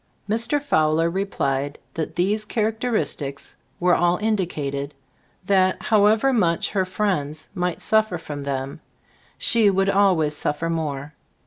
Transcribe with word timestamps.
Mr. 0.27 0.59
Fowler 0.59 1.11
replied 1.11 1.77
that 1.93 2.15
these 2.15 2.43
char 2.43 2.71
acteristics 2.71 3.53
were 3.79 3.93
all 3.93 4.17
indicated; 4.17 4.95
that, 5.45 5.79
however 5.79 6.33
much 6.33 6.71
her 6.71 6.85
friends 6.85 7.49
might 7.53 7.83
suf 7.83 8.09
fer 8.09 8.17
from 8.17 8.41
them, 8.41 8.79
she 9.37 9.69
would 9.69 9.91
always 9.91 10.35
suf 10.35 10.57
fer 10.57 10.71
more. 10.71 11.13